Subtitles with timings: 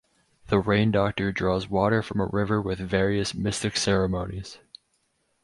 [0.47, 4.57] The rain-doctor draws water from a river with various mystic ceremonies.